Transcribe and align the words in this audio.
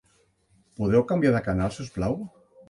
Podeu 0.79 1.03
canviar 1.11 1.35
de 1.37 1.43
canal, 1.49 1.77
si 1.77 1.85
us 1.85 1.93
plau? 1.99 2.19